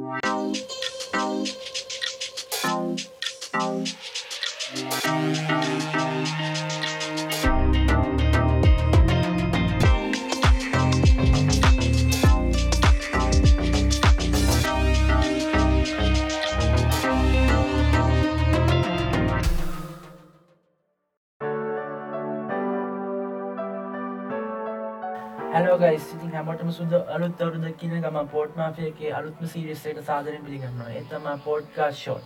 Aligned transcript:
Thank 0.00 0.58
you. 1.12 1.87
හැලෝගයිස්සිතින් 25.78 26.32
හැමටම 26.34 26.70
සුද 26.70 26.92
අලුත් 27.16 27.42
අවරුද 27.44 27.66
කියන 27.80 28.02
ගම 28.02 28.16
පෝට් 28.32 28.56
මාෆයගේ 28.56 29.12
අලුත්ම 29.18 29.46
සිරිස්සට 29.46 30.00
සාදරෙන් 30.08 30.42
පිළිගන්නවා. 30.46 30.90
එතම 31.00 31.28
පෝට්කා 31.44 31.90
ෂෝට් 31.92 32.24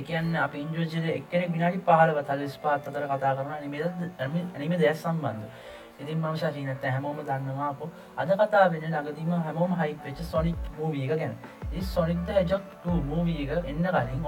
එකන්න 0.00 0.36
අප 0.44 0.54
ඉන්ද්‍රජල 0.54 1.08
එක්කෙනෙක් 1.16 1.52
විනාඩි 1.52 1.82
පහල 1.88 2.22
තලිස් 2.30 2.56
පාත් 2.64 2.88
අතර 2.88 3.06
කතා 3.10 3.34
කරන 3.36 3.52
නිම 3.64 3.74
අනිම 4.56 4.72
දෙයක් 4.78 4.96
සම්බන්ධ. 4.96 5.44
ඉතින් 6.00 6.18
මම 6.18 6.36
ශරීනත 6.36 6.84
හැමෝම 6.84 7.18
දන්නවාපු 7.28 7.90
අද 8.16 8.30
කතා 8.40 8.64
වෙන 8.70 8.86
ළඟදීම 8.86 9.32
හැමෝම 9.46 9.76
හයි 9.80 9.98
වෙච් 10.04 10.22
සොනික් 10.30 10.56
මූවීක 10.78 11.12
ගැන. 11.18 11.34
සොනික්ද 11.82 12.28
ජක් 12.50 12.94
මූවීක 13.10 13.50
එන්න 13.50 13.86
කලින් 13.94 14.22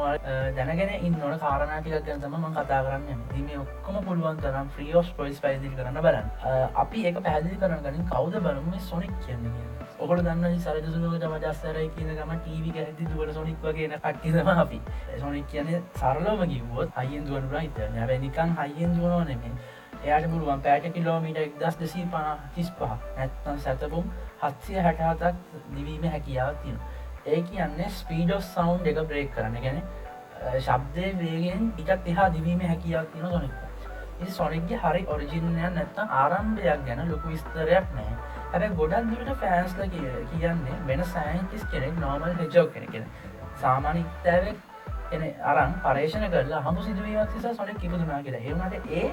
දැනගෙන 0.57 0.91
ඉන්නවන 1.07 1.38
කාරණටික 1.45 2.05
ගැන 2.07 2.21
තම 2.21 2.37
ම 2.41 2.47
කතා 2.59 2.83
කරන්න. 2.87 3.23
දීම 3.33 3.48
ඔක්කොම 3.60 3.97
පුළුවන් 4.07 4.37
තරම් 4.43 4.69
්‍රියෝස් 4.77 5.10
පොයිස් 5.16 5.41
පැදිලි 5.41 5.74
කරන්න 5.77 6.02
බලන්න. 6.02 6.27
අපි 6.83 7.07
ඒක 7.07 7.23
පැදිලි 7.29 7.57
කරන 7.62 7.80
කලින් 7.87 8.05
කවද 8.12 8.45
බලම 8.46 8.79
සොනික් 8.91 9.15
කියන්නේ 9.24 9.74
ඔකට 9.98 10.23
දන්න 10.27 10.59
සරජසුනකට 10.65 11.24
මජස්සරයි 11.33 11.88
කියන 11.96 12.10
ගම 12.19 12.33
ටීවි 12.41 12.71
ඇති 12.80 13.07
දුවට 13.10 13.33
සොනික් 13.38 13.62
වගේන 13.62 13.95
කට්ටිදම 14.05 14.48
අපි. 14.65 14.80
සොනික් 15.21 15.46
කියන 15.51 15.83
සරලෝම 16.01 16.43
කිවොත් 16.52 17.01
අයිෙන් 17.02 17.27
දුවන 17.27 17.51
රයිත 17.55 17.79
නැවැනිකන් 17.95 18.55
හයිෙන් 18.60 18.96
දුවනෝ 18.99 19.24
නෙමේ 19.30 19.55
එයට 20.09 20.30
පුළුවන් 20.30 20.62
පෑට 20.62 20.88
කිලෝමීට 20.93 21.38
එක්දස් 21.38 21.79
දෙසී 21.79 22.07
පන 22.12 22.49
තිස් 22.54 22.71
පහ 22.73 22.95
නැත්තන් 23.16 23.60
සැතපුම් 23.60 24.10
හත්සිය 24.40 24.80
හැටහතක් 24.80 25.60
දිවීම 25.71 26.09
හැකියාව 26.09 26.59
තියෙන 26.62 26.80
ඒ 27.26 27.43
කියන්නේ 27.45 27.88
ස්පීඩෝ 27.90 28.40
සවන්් 28.43 28.87
එක 28.87 28.99
බ්‍රේක් 29.04 29.30
කරන්න. 29.34 29.57
ගැන 29.62 29.79
ශබ්දය 30.60 31.12
වේගෙන් 31.18 31.71
ඉටත් 31.79 32.07
එහා 32.07 32.29
දිවීම 32.32 32.60
හැකියාව 32.62 33.07
තියෙන 33.12 33.30
සොනික් 33.30 33.65
සොනික්ගේ 34.32 34.79
හරි 34.79 35.02
ඔරිජිනයන් 35.09 35.57
නැත්තම් 35.57 36.15
ආරම්භයක් 36.15 36.87
ගැන 36.87 37.02
ලොකු 37.09 37.29
විස්තරයක් 37.29 37.90
නෑ 37.95 38.12
හැබ 38.52 38.77
ගොඩක් 38.77 39.10
දුට 39.12 39.32
ෆෑන්ස්ල 39.40 39.82
කියන්නේ 39.90 40.79
වෙන 40.87 41.04
සයින්ටිස් 41.07 41.66
කෙනෙක් 41.73 41.99
නෝමල් 41.99 42.38
හෙජෝ 42.38 42.66
කෙන 42.68 42.87
කෙන 42.88 43.10
සාමානික්තෑවක් 43.60 44.57
එන 45.12 45.27
අරන් 45.45 45.74
පරේෂණ 45.82 46.30
කරලා 46.30 46.62
හමු 46.62 46.82
සිදුවීමක් 46.82 47.34
නිසා 47.34 47.54
සොනෙක් 47.54 47.79
කිපුදුනා 47.79 48.23
කියලා. 48.23 48.40
ඒවනට 48.43 48.90
ඒ 48.93 49.07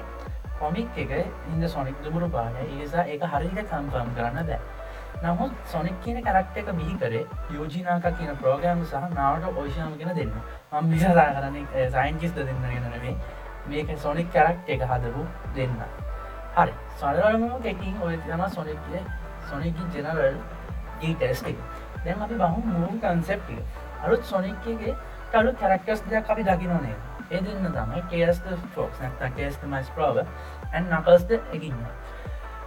කොමික් 0.64 0.96
එක 0.96 1.12
ඉද 1.52 1.68
සොනික් 1.68 1.96
දුමුරු 2.04 2.28
පාන 2.30 2.56
ඒසා 2.58 3.04
එක 3.06 3.24
හරිට 3.32 3.60
කම්පම් 3.70 4.08
කරන්න 4.16 4.46
බෑ. 4.46 4.60
නමුත් 5.24 5.52
සොනික් 5.66 5.96
කියන 6.02 6.22
කරක්ට 6.22 6.56
එක 6.56 6.70
බිහි 6.78 6.94
කරේ 6.98 7.24
යෝජනාක 7.50 8.06
කියන 8.18 8.32
ප්‍රෝගෑම් 8.40 8.84
සහ 8.84 9.04
නාවට 9.14 9.44
ඕෂාම 9.54 9.92
කියෙන 9.98 10.16
දෙන්න. 10.16 10.32
මම 10.72 10.88
මිසලා 10.88 11.28
කරන 11.36 11.60
සයින්ටිස්ද 11.92 12.40
දෙන්න 12.40 12.64
ගෙනනේ 12.64 13.14
මේක 13.68 13.94
සොනික් 13.98 14.32
කරක්ට 14.32 14.68
එක 14.70 14.88
හදපු 14.90 15.28
දෙන්න. 15.54 15.78
හරි. 16.56 16.74
සොලරම 16.96 17.48
කෙකින් 17.62 18.02
ඔය 18.02 18.16
තම 18.18 18.44
සොනික්ය 18.50 19.06
සොනිකි 19.48 19.82
ජනරල් 19.92 20.36
ටෙස්ටි 21.00 21.56
දැන් 22.04 22.22
අපි 22.22 22.34
බහු 22.36 22.60
මූ 22.66 22.92
කන්සෙප්ටිය 23.02 23.60
අලුත් 24.02 24.22
සොනික්ගේ 24.24 24.94
ටලු 25.30 25.52
කරක්ටස් 25.54 26.04
දෙයක් 26.10 26.30
අපි 26.30 26.42
දකිනොනේ 26.44 26.96
එදන්න 27.30 27.70
තමයි 27.70 28.02
කේස්ට 28.10 28.50
ෆෝක්ස් 28.74 29.00
නැත 29.00 29.36
කේස්ට 29.36 29.66
මයිස් 29.66 29.90
ප්‍රෝව 29.90 30.20
ඇන් 30.22 30.90
නකස්ද 30.90 31.32
එකන්න 31.32 31.84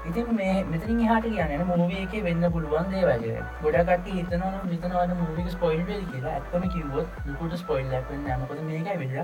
ඉතින් 0.06 0.34
මේ 0.34 0.64
මෙතරින් 0.66 1.00
හට 1.02 1.30
කියන 1.30 1.66
මූවිය 1.68 2.02
එක 2.02 2.14
වෙන්න 2.24 2.50
පුළුවන් 2.52 2.92
දේවගේ 2.92 3.44
ගොඩකට 3.62 4.10
හිතනවන 4.10 4.58
විතනවන 4.66 5.14
මූවික 5.18 5.50
ස්පොයිල් 5.52 5.82
වෙල් 5.86 6.04
කියලා 6.08 6.34
ඇත්තම 6.34 6.68
කිවොත් 6.70 7.08
ලකුට 7.28 7.58
ස්පොයිල් 7.58 7.90
ලැපෙන් 7.90 8.24
නමකොද 8.26 8.62
මේක 8.64 8.92
වෙල්ල 8.96 9.18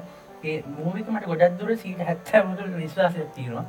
ඒ 0.43 0.55
මූවික 0.69 1.07
මට 1.09 1.25
ගොඩක් 1.25 1.59
දුර 1.59 1.77
සීට 1.77 2.01
හැත්තමට 2.01 2.65
විශ්වාසය 2.75 3.27
තියෙනවා. 3.35 3.65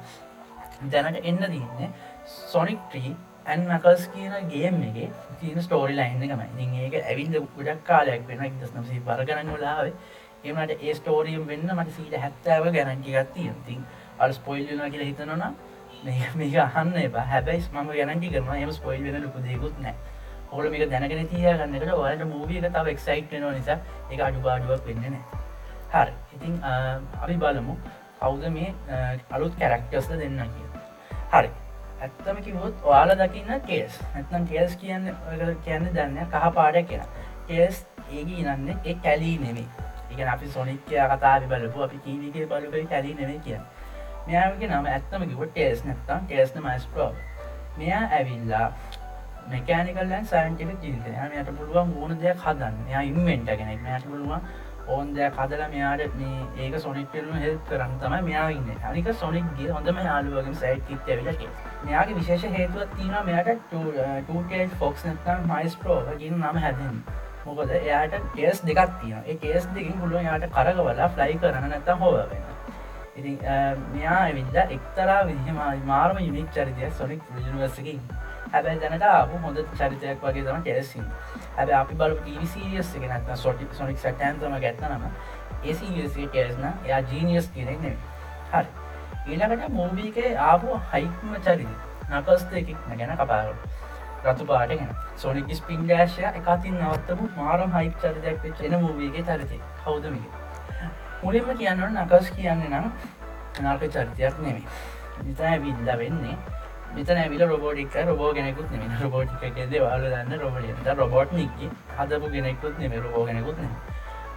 දැනට 0.90 1.20
එන්න 1.22 1.38
තියන්නේ 1.44 1.90
සොනික් 2.26 2.80
ට්‍රී 2.84 3.14
ඇන් 3.46 3.64
නකස් 3.68 4.08
කියන 4.08 4.34
ගේම් 4.48 4.82
එක 4.82 5.22
තියන 5.40 5.62
ස්ටෝරි 5.62 5.94
ලයින්න 5.94 6.26
එකමයි 6.26 6.68
ඒක 6.80 6.98
ඇවිල්ල 7.02 7.48
ගොඩක් 7.56 7.84
කාලයක් 7.84 8.26
වෙන 8.28 8.44
දස්නසේ 8.60 9.02
බරගරන්න 9.02 9.54
ලාවේ 9.60 9.94
ඒමට 10.44 10.72
ඒ 10.78 10.94
ස්ටෝරියම් 10.94 11.46
වෙන්න 11.48 11.70
මට 11.74 11.94
සීට 11.96 12.16
හැත්තාව 12.22 12.68
ගැනටිගත් 12.72 13.32
තියතින් 13.34 13.86
අල් 14.18 14.32
ස්පොයිල්ලන 14.32 14.90
කියල 14.90 15.04
හිතනවා 15.04 15.52
මේක 16.36 16.56
අහන්න 16.58 16.96
එපා. 16.98 17.24
හැබැයි 17.24 17.64
මම 17.72 17.90
ගැනටි 17.90 18.30
කරම 18.30 18.50
එම 18.56 18.72
ස්පොයිල් 18.72 19.04
වෙන 19.06 19.22
ලොකු 19.22 19.40
දෙකුත් 19.40 19.80
නෑ 19.80 19.94
හොල 20.50 20.70
මේක 20.70 20.90
දැනගෙන 20.90 21.28
තිය 21.28 21.46
ගන්නකට 21.50 21.92
වලට 21.94 22.28
මූවියක 22.28 22.68
තව 22.68 22.86
එක්සයිට් 22.88 23.32
වෙන 23.32 23.46
නිසා 23.54 23.78
එක 24.10 24.20
අඩුපාඩුවක් 24.20 24.86
වෙන්න 24.86 25.04
නෑ 25.06 25.22
හරි. 25.96 26.12
ඉතින් 26.34 26.54
අපි 27.22 27.36
බලමු 27.36 27.76
කවුද 28.20 28.48
මේ 28.50 28.70
අලුත් 29.30 29.58
කැරක්ටස්ද 29.58 30.18
දෙන්න 30.20 30.40
කිය 30.46 30.66
හරි. 31.32 31.50
ඇත්තම 32.00 32.42
කිවොත් 32.44 32.84
ඔයාල 32.84 33.14
දකින්න 33.18 33.52
කේස් 33.66 33.98
ඇත්නම් 34.10 34.46
කේස් 34.46 34.76
කියන්න 34.76 35.08
කියන්න 35.64 35.88
දන්න 35.94 36.28
කහ 36.28 36.52
පාඩ 36.56 36.78
කියෙන 36.88 37.08
කේස් 37.48 37.80
ඒගේ 38.10 38.40
ඉනන්න 38.42 38.68
එ 38.84 38.94
කැලී 39.04 39.36
නෙමේ 39.38 39.83
ඉගෙන 40.10 40.28
අපි 40.28 40.48
සොනික්කය 40.48 41.06
කතාරි 41.12 41.46
බලපු 41.46 41.86
අපි 41.86 42.02
කීවිගේ 42.04 42.46
බලපයි 42.46 42.86
කැලී 42.86 43.14
නෙවේ 43.14 43.38
කිය 43.46 43.60
මෙයාගේ 44.26 44.68
නම 44.68 44.90
ඇත්තම 44.90 45.30
කිව 45.30 45.46
ටේස් 45.46 45.86
නැත්තම් 45.86 46.26
ටේස්න 46.26 46.60
මයිස් 46.66 46.86
ප්‍රෝ 46.92 47.12
මෙයා 47.78 48.04
ඇවිල්ලා 48.10 48.68
මෙකෑනිකල්ලන් 49.48 50.26
සයින්ටික 50.26 50.68
ජීත 50.82 51.06
යට 51.06 51.48
පුළුවන් 51.56 51.90
ඕන 51.96 52.20
දෙයක් 52.20 52.38
හදන්න. 52.38 52.76
යා 52.90 53.02
ඉම්මෙන්ට 53.02 53.50
කෙනෙක්. 53.58 53.80
මයට 53.82 54.06
පුළුවන් 54.08 54.40
ඕන් 54.88 55.10
දෙයක් 55.16 55.36
හදල 55.38 55.64
මෙයාට 55.72 56.14
මේ 56.20 56.46
ඒක 56.64 56.78
සොනික්ටලු 56.80 57.34
හෙල් 57.42 57.58
කරන්න 57.68 57.98
තම 58.00 58.14
මෙයාඉන්න 58.28 58.86
අනික 58.90 59.10
සොනික්ගේ 59.20 59.68
හොඳම 59.70 60.00
යාලුවගේ 60.06 60.54
සයිට් 60.62 61.08
ඇවිලක 61.08 61.44
මෙයාගේ 61.84 62.16
විශේෂ 62.20 62.56
හේතුවත් 62.56 62.96
තින 62.96 63.14
මෙයට 63.28 63.52
ටේ 63.68 64.68
ෆොක්ස් 64.78 65.04
නැත්තම් 65.06 65.46
මයිස් 65.52 65.76
ප්‍රෝ 65.76 66.00
ගින් 66.18 66.40
නම 66.40 66.60
හැදන්න. 66.64 66.98
මොකද 67.46 67.70
එයාට 67.72 68.18
කේස් 68.34 68.60
දෙකක් 68.62 68.98
තියෙන 69.00 69.22
ඒ 69.26 69.36
කේස් 69.36 69.68
දෙකින් 69.74 69.96
පුළුව 70.00 70.22
යාට 70.22 70.50
කරගවලා 70.50 71.08
ෆ්ලයි 71.10 71.38
කරන 71.38 71.68
නැත්තම් 71.68 71.98
හෝවෙන 72.00 72.52
ඉති 73.16 73.32
මෙයා 73.92 74.18
ඇවිල්ල 74.18 74.60
එක්තරා 74.68 75.18
විදිහම 75.26 75.58
මාර්ම 75.86 76.20
යුනික් 76.20 76.48
චරිතය 76.50 76.90
සොනික් 76.92 77.22
නිවර්සකින් 77.36 78.00
හැබැයි 78.52 78.80
දැනට 78.80 79.06
අප 79.10 79.34
හොඳ 79.42 79.60
චරිතයක් 79.74 80.22
වගේ 80.22 80.44
තම 80.44 80.62
කෙලසින් 80.62 81.06
හැබ 81.56 81.74
අපි 81.76 81.94
බලු 81.96 82.18
ටීවිසිරියස් 82.18 82.94
එක 82.96 83.08
නැත්න 83.08 83.36
සොටි 83.38 83.68
සොනික් 83.72 83.98
සටන්තම 83.98 84.56
ගැත්තනම 84.60 85.06
ඒසිසේ 85.64 86.26
කෙල්ස්න 86.28 86.66
එයා 86.66 87.00
ජීනියස් 87.02 87.48
කියනෙක් 87.48 87.80
නෙ 87.80 87.96
හරි. 88.52 88.66
ඊළකට 89.26 89.68
මූබීකේ 89.70 90.36
ආපු 90.46 90.80
හයික්ම 90.92 91.34
චරිත 91.40 91.68
නකස්ත 92.10 92.52
එකක් 92.54 92.70
ගැන 92.90 93.16
කපාරු 93.16 93.54
රතු 94.26 94.46
පාටගෙන 94.46 94.90
සොනික 95.16 95.52
ස්පින් 95.58 95.84
ඩෑශය 95.84 96.24
එකතින් 96.30 96.80
නවත්තපු 96.80 97.28
මාරම් 97.36 97.76
හයික් 97.76 97.94
චරිතයක් 98.02 98.42
චෙන 98.58 98.80
මූවීගේ 98.80 99.24
චරිතය. 99.24 99.60
කවුදමික 99.80 100.24
මුලින්ම 101.22 101.48
කියන්නට 101.58 101.86
නකස් 101.94 102.30
කියන්නේ 102.36 102.70
නම් 102.72 102.86
නාර්ක 103.62 103.86
චරිතයක් 103.88 104.42
නෙමේ 104.44 104.66
නිතයි 105.22 105.56
විල්ල 105.64 105.90
වෙන්නේ 106.00 106.36
මෙතන 106.94 107.20
විල 107.30 107.42
රොබෝටික 107.48 107.94
රොබෝ 108.08 108.30
ගෙනෙකුත් 108.34 108.70
නෙම 108.72 108.92
රොබෝටික 109.02 109.58
ෙද 109.58 109.74
වාල 109.82 110.04
දන්න 110.06 110.40
රොබට 110.40 110.92
රොබෝට් 110.98 111.32
නික්කි 111.32 111.70
හදපු 111.98 112.32
ගෙනෙකුත් 112.34 112.78
නෙම 112.78 112.92
රොබෝ 113.04 113.24
ගෙනෙකුත් 113.28 113.58
න 113.60 113.70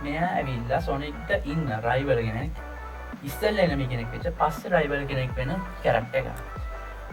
මෙයා 0.03 0.29
ඇවිල්ලා 0.35 0.81
සොනික්ට 0.81 1.31
ඉන්න 1.45 1.67
රයිවල 1.85 2.21
ගෙනෙක් 2.21 2.63
ඉස්සල්ල 3.23 3.59
එනමි 3.59 3.87
කෙනෙක් 3.87 4.09
වෙච්ච 4.13 4.27
පස්ස 4.39 4.71
රයිවල් 4.73 5.05
කෙනෙක් 5.11 5.35
වෙන 5.37 5.53
කැරක්ට 5.83 6.17
එක 6.21 6.27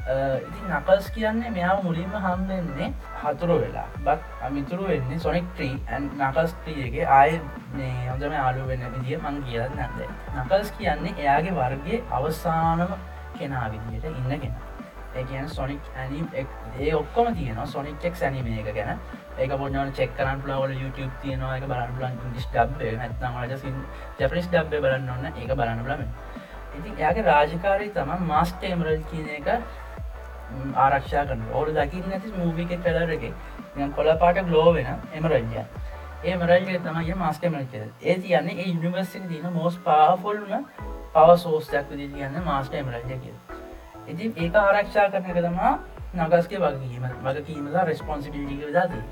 ඉතින් 0.05 0.69
නකල්ස් 0.69 1.07
කියන්නේ 1.11 1.51
මෙයාව 1.51 1.79
මුලින්ම 1.85 2.13
හම්බෙන්නේ 2.25 2.89
හතුරු 3.23 3.57
වෙලා. 3.63 3.87
බත් 4.07 4.21
අමිතුරු 4.49 4.89
වෙන්නේ 4.89 5.19
සොනෙක් 5.19 5.47
ත්‍රී 5.57 5.81
ඇන් 5.89 6.11
නකල්ස් 6.19 6.53
ත්‍රියගේ 6.65 7.07
ආය 7.19 7.41
මේ 7.77 7.95
හොඳම 8.11 8.37
ආලු 8.43 8.67
වෙන 8.69 8.85
විදිිය 8.95 9.19
මං 9.23 9.41
කියල 9.47 9.65
නැද 9.79 9.99
නකල්ස් 10.37 10.73
කියන්නේ 10.79 11.15
එයාගේ 11.25 11.57
වර්ගේ 11.59 12.03
අවසානම 12.19 12.95
කෙනා 13.39 13.67
විදියට 13.73 14.05
ඉන්න 14.11 14.41
කෙන. 14.43 14.55
ඒ 15.17 15.25
කියන 15.25 15.49
සොනික් 15.49 15.91
ඇනීම් 15.97 16.27
ඒ 16.37 16.95
ඔක්කොම 17.01 17.35
තියන 17.35 17.67
සොනික්ෙක් 17.75 18.17
සැනීම 18.17 18.47
එක 18.61 18.75
ගැන. 18.77 19.01
ඒක 19.39 19.53
පොඩ්නවල 19.61 19.93
චෙක් 19.99 20.17
කරන් 20.19 20.45
ලවල 20.49 20.75
YouTube 20.83 21.13
තියනවා. 21.23 21.57
එක 21.57 21.65
බලන්න 21.71 21.97
ලන් 22.03 22.37
ිස් 22.37 22.47
ඩබ් 22.53 22.93
නැත්නමට 23.01 23.57
සින් 23.63 23.81
ජපනිස් 24.19 24.49
ඩබ්බ 24.53 24.83
බලන්න 24.85 25.09
ඔන්න 25.17 25.27
ඒක 25.33 25.57
බලන්න 25.61 25.87
ලම 25.89 26.05
ඉතින් 26.79 26.95
එයාගේ 26.99 27.25
රාජකාරී 27.31 27.91
තම 27.97 28.13
මාස්ටේමරල් 28.29 29.03
කියන 29.11 29.29
එක 29.39 29.49
ආරක්ෂා 30.79 31.25
කරන 31.27 31.49
ඕඩ 31.53 31.75
දකින්න 31.77 32.13
ඇති 32.13 32.35
මූවික 32.35 32.77
කලරගේ 32.81 33.33
කොල 33.93 34.13
පාට 34.19 34.45
ගලෝ 34.45 34.69
වෙන 34.73 34.93
එම 35.13 35.27
රජ්‍ය 35.29 35.65
ඒ 36.25 36.37
මරල්ගේ 36.37 36.79
තමයි 36.81 37.15
මාස්ක 37.17 37.43
මල්ච 37.47 37.75
ඒ 38.03 38.15
තියන්නේ 38.19 38.55
ඒ 38.57 38.69
යනිවර්සිට 38.69 39.27
තින 39.29 39.49
මෝස් 39.53 39.75
පාහෆොල්න 39.81 40.55
පව 41.15 41.35
සෝස්ටක් 41.39 41.91
දී 41.93 42.09
කියන්න 42.11 42.39
මාස්ට 42.45 42.77
මරල්ජ 42.79 43.19
කිය 43.19 43.35
ඉති 44.09 44.31
ඒක 44.37 44.57
ආරක්ෂා 44.59 45.11
කරන 45.11 45.27
එක 45.27 45.41
තමා 45.41 45.73
නගස්ගේ 46.17 46.61
වගේීම 46.61 47.05
වග 47.23 47.45
කීමලා 47.45 47.85
රෙස්පොන්සිිලිටි 47.85 48.73
දාති 48.73 49.03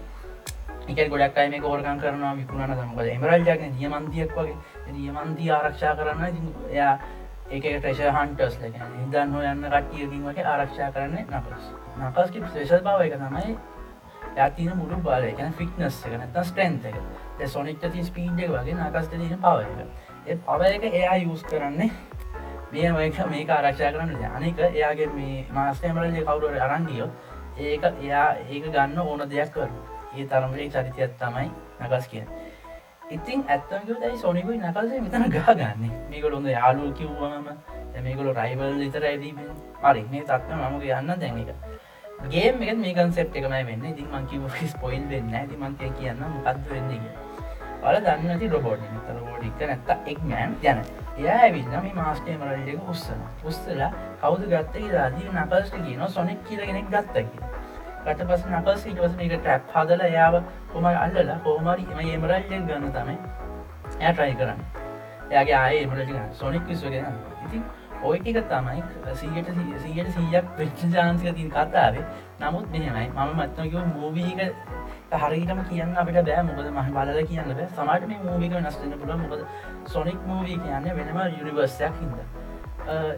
එක 0.94 1.08
ගොඩක් 1.08 1.36
අයි 1.36 1.50
මේ 1.50 1.60
කෝරකන් 1.60 2.00
කරනවා 2.00 2.32
විකුණන 2.34 2.74
තමකද 2.74 3.08
එමරල්ජාගෙන 3.10 3.76
දියමන්තියක් 3.76 4.32
වගේ 4.34 4.56
දියමන්ති 4.92 5.50
ආරක්ෂා 5.52 5.94
කරන්න 5.94 6.24
එයා 6.70 6.94
ඒක 7.52 7.64
ට්‍රේෂ 7.64 8.00
හන්ටස් 8.16 8.54
ලක 8.60 8.76
ඉදන්න 9.02 9.34
යන්න 9.42 9.66
කට්ටියකින් 9.66 10.24
වගේ 10.24 10.44
ආරක්ෂා 10.46 10.90
කරන්නේ 10.94 11.24
නකස් 11.30 11.66
නකස්කි 11.98 12.44
ශේෂල් 12.48 12.84
බව 12.86 13.08
එක 13.08 13.18
තමයි 13.20 13.56
යතින 14.38 14.72
මුළු 14.76 14.96
බල 15.04 15.26
එකන 15.28 15.52
ෆික්නස් 15.52 15.98
එක 16.06 16.14
නැත 16.14 16.38
ස්ටන්ත 16.46 16.86
එක. 16.86 16.96
සොනික්ට 17.48 17.84
ති 17.92 18.04
ස්පීඩ් 18.04 18.40
එක 18.40 18.50
වගේ 18.50 18.78
නකස්ට 18.78 19.12
තින 19.12 19.36
පව 19.38 19.58
එක. 19.66 19.86
ඒ 20.26 20.36
පව 20.38 20.70
එක 20.70 20.88
එයා 20.92 21.18
යස් 21.18 21.44
කරන්නේ 21.44 21.90
මේ 22.72 22.92
මේක 22.92 23.20
මේක 23.28 23.50
ආරක්ෂා 23.50 23.92
කරන්න 23.92 24.24
අනික 24.30 24.64
එයාගේ 24.66 25.10
මේ 25.12 25.44
මාස්ටමරජ 25.52 26.22
කවුරුවට 26.22 26.60
අරන්ගියෝ 26.60 27.10
ඒක 27.58 27.84
එයා 27.84 28.28
ඒක 28.48 28.64
ගන්න 28.70 28.98
ඕන 28.98 29.28
දෙයක් 29.28 29.52
කරු 29.52 29.68
ඒ 30.16 30.26
තරමේ 30.26 30.70
චරිතයක් 30.70 31.18
තමයි 31.20 31.50
නගස් 31.82 32.08
කිය 32.08 32.24
ඉතින් 33.12 33.44
ඇත්තක 33.46 33.92
දයි 33.94 34.16
සොනිකුයි 34.18 34.58
නකල්සේ 34.60 35.00
මෙතන 35.00 35.28
ගා 35.30 35.54
ගන්න 35.54 35.94
මේකට 36.08 36.32
හොඳ 36.32 36.48
යාලු 36.48 36.92
කිව්වම 36.94 37.48
මේකල 38.02 38.28
රයිවල් 38.32 38.78
විතර 38.78 39.04
ඇදීම 39.04 39.40
මරි 39.82 40.04
මේ 40.10 40.24
තත්ව 40.24 40.60
මමක 40.60 40.84
යන්න 40.92 41.12
දැන් 41.16 41.40
එක 41.42 41.50
ගේ 42.26 42.48
එක 42.48 42.78
මේ 42.78 42.94
කන්සෙප් 42.94 43.28
එකමයි 43.32 43.62
වෙන්න. 43.64 43.84
ඉතින් 43.84 44.08
මංකිව 44.08 44.48
ෆිස් 44.50 44.74
පොයිල් 44.76 45.04
වෙන්න 45.08 45.34
ඇති 45.34 45.56
මන්තය 45.56 45.92
කියන්න 45.92 46.24
මොකක්ද 46.24 46.66
වෙන්න 46.68 46.90
ඔල 47.82 47.96
දන්නති 48.00 48.48
රොබෝඩ් 48.48 48.82
රෝඩික් 49.10 49.62
නැත්ත 49.62 49.90
එක්මෑන් 50.06 50.54
යන. 50.64 50.84
එයා 51.14 51.38
ඇවින්න 51.40 51.74
මේ 51.78 51.94
මාස්ටේ 51.94 52.36
මරල්ලක 52.36 52.90
උස්සන 52.90 53.24
උස්සලා 53.44 53.90
කවුද 54.20 54.46
ගත්ත 54.48 54.84
දාදී 54.90 55.34
නකල්ස්ට 55.34 55.76
කියන 55.78 56.06
සොනෙක් 56.10 56.44
කියලගෙනෙක් 56.44 56.88
ගත්තකි 56.90 57.51
ට 58.04 58.24
පස 58.28 58.46
නකස් 58.50 58.86
ඉටවස 58.90 59.12
මේක 59.18 59.34
ටැප් 59.34 59.68
හදල 59.74 60.02
යාව 60.14 60.38
කොම 60.72 60.86
අල්ලලා 60.92 61.36
කෝමරි 61.44 61.84
එම 61.92 62.00
ඒමරල්ලෙන් 62.04 62.66
ගන්න 62.68 62.90
තමයි 62.96 63.16
එය 64.00 64.12
ට්‍රයි 64.12 64.34
කරන්න. 64.40 64.60
එයාගේ 65.30 65.56
ආය 65.60 65.78
එමරටි 65.84 66.24
සොනික් 66.40 66.66
විස්වගෙන 66.70 67.06
ඉතින් 67.46 67.62
ඔයිටික 68.10 68.38
තමයි 68.50 68.82
සීයට 69.20 69.50
සීයට 69.82 70.10
සීයක් 70.16 70.50
වෙච්ච 70.58 70.84
ජාන්සික 70.94 71.36
තින් 71.36 71.50
කතාවේ. 71.50 72.04
නමුත් 72.40 72.66
මෙහෙමයි. 72.72 73.06
මම 73.16 73.30
මත්නකිව 73.38 73.80
මූවීක 73.94 74.40
හරිටම 75.22 75.60
කියන්න 75.70 75.96
අපිට 76.02 76.18
බෑ. 76.28 76.42
මොකද 76.48 76.68
මහ 76.74 76.88
බලල 76.96 77.22
කියන්න 77.30 77.54
බෑ. 77.54 77.68
සමට 77.76 78.08
මේ 78.10 78.20
මූවික 78.26 78.58
නස්ටන 78.60 78.98
පුළ 79.00 79.16
මොකද 79.22 79.46
සොනික් 79.86 80.18
මූවී 80.26 80.58
කියන්න 80.64 80.90
වෙනම 80.98 81.18
යුනිවර්සයක් 81.38 81.94
හිද 82.00 82.14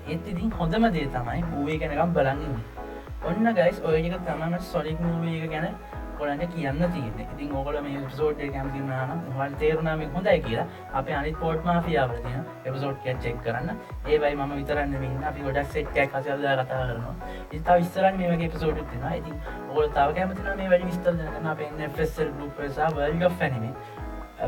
ඒත් 0.07 0.27
ඉතින් 0.33 0.51
හොඳම 0.61 0.85
දේ 0.93 1.09
තමයි 1.17 1.43
මූවී 1.53 1.79
කෙනකම් 1.83 2.17
බලගන්නේ 2.17 2.84
ඔන්න 3.25 3.55
ගයිස් 3.57 3.79
ඔයක 3.83 4.17
තමම 4.21 4.55
සොලික් 4.63 4.99
මූවක 5.01 5.45
ගැන 5.51 5.77
කොලන්න 6.19 6.43
කියන්න 6.49 6.83
තියන 6.95 7.21
ඉතින් 7.23 7.53
ඕකල 7.53 7.79
මේ 7.83 8.03
පිසෝට් 8.03 8.43
කැමතිනාන 8.55 9.23
හල් 9.37 9.55
තේරුණාම 9.61 10.03
හොඳයි 10.15 10.35
කියලා. 10.41 10.67
අප 10.93 11.09
අනි 11.11 11.33
පෝට් 11.41 11.65
මාෆියාවල 11.65 12.19
තින 12.19 12.45
එපසෝට් 12.65 12.99
කැ 13.05 13.15
චෙක් 13.25 13.41
කරන්න. 13.45 13.81
ඒවයි 14.07 14.35
ම 14.37 14.53
විතරන්න 14.53 14.95
වන්න 14.95 15.25
අපි 15.31 15.47
ගොඩක් 15.47 15.73
සෙට්කෑ 15.73 16.07
කසල්ද 16.09 16.47
කතා 16.61 16.85
කරනවා. 16.85 17.15
ඉතා 17.53 17.77
විස්තරන් 17.81 18.21
මේගේ 18.21 18.49
පිසෝට් 18.49 18.81
තින 18.93 19.05
ඉතින් 19.13 19.37
ඕල 19.71 19.89
තව 19.89 20.09
කැමතින 20.15 20.51
මේ 20.57 20.71
වැඩි 20.71 20.87
විස්තර 20.87 21.13
පෙන්න්න 21.59 21.95
ෆෙස්සල් 21.99 22.33
ලුපසා 22.39 22.91
වල්ග 22.93 23.31
ැනිමේ 23.41 23.75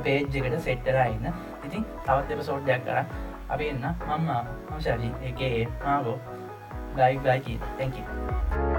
පේජ්ජකට 0.05 0.59
සෙට්ටරයින්න 0.61 1.31
ඉතින් 1.65 1.85
තවත් 2.05 2.31
එප 2.31 2.43
සෝට්ඩයක් 2.43 2.85
කර 2.85 3.05
අපි 3.49 3.69
එන්න. 3.69 3.87
මම්මා 4.09 4.43
මංශලි 4.71 5.15
එකේ 5.31 5.69
මාගෝ 5.85 6.19
Bye, 6.97 7.17
bye, 7.19 7.41
kid. 7.41 7.61
Thank 7.77 7.97
you. 7.97 8.76